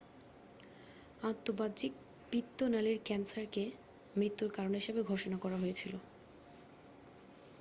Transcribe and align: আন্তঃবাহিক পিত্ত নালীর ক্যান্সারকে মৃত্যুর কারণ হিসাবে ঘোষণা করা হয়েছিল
আন্তঃবাহিক 1.23 1.93
পিত্ত 2.31 2.59
নালীর 2.65 2.99
ক্যান্সারকে 3.05 3.63
মৃত্যুর 4.15 4.49
কারণ 4.51 4.73
হিসাবে 4.73 5.01
ঘোষণা 5.03 5.37
করা 5.37 5.57
হয়েছিল 5.57 5.93